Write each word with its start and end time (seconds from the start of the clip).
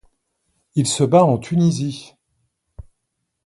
Il 0.73 0.87
se 0.87 1.03
bat 1.03 1.23
en 1.23 1.37
Tunisie. 1.37 2.15